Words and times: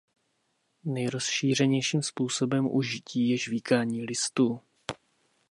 Nejrozšířenějším 0.85 2.03
způsobem 2.03 2.67
užití 2.75 3.29
je 3.29 3.37
žvýkání 3.37 4.05
listů. 4.05 4.61